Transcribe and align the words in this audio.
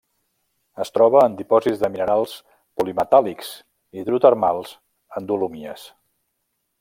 Es 0.85 0.91
troba 0.95 1.19
en 1.23 1.35
dipòsits 1.41 1.83
de 1.83 1.91
minerals 1.97 2.33
polimetàl·lics 2.81 3.53
hidrotermals 4.03 4.73
en 5.21 5.33
dolomies. 5.33 5.89